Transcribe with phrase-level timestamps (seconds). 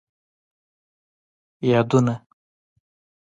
[1.69, 2.15] یادونه